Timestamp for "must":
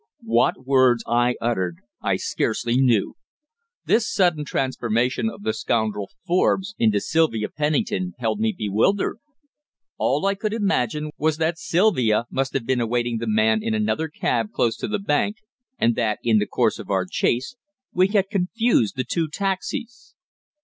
12.31-12.53